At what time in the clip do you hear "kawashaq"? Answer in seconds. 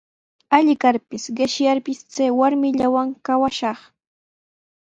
3.25-3.79